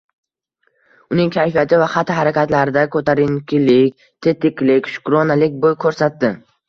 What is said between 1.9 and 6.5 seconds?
xatti-harakatlarida ko‘tarinkilik, tetiklik, shukronalik bo‘y ko‘rsatdi.